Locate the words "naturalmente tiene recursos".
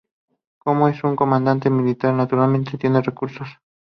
2.15-3.47